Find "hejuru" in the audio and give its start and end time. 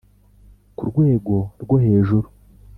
1.85-2.27